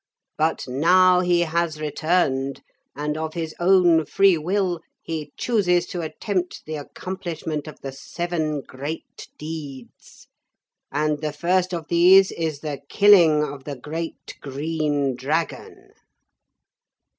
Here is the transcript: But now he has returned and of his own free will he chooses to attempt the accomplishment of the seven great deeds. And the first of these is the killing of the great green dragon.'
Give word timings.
But 0.35 0.67
now 0.67 1.19
he 1.19 1.41
has 1.41 1.79
returned 1.79 2.63
and 2.95 3.15
of 3.19 3.35
his 3.35 3.53
own 3.59 4.03
free 4.07 4.35
will 4.35 4.79
he 4.99 5.31
chooses 5.37 5.85
to 5.93 6.01
attempt 6.01 6.63
the 6.65 6.73
accomplishment 6.75 7.67
of 7.67 7.79
the 7.81 7.91
seven 7.91 8.61
great 8.61 9.27
deeds. 9.37 10.27
And 10.91 11.21
the 11.21 11.31
first 11.31 11.71
of 11.71 11.87
these 11.87 12.31
is 12.31 12.61
the 12.61 12.81
killing 12.89 13.43
of 13.43 13.65
the 13.65 13.75
great 13.75 14.39
green 14.41 15.15
dragon.' 15.15 15.91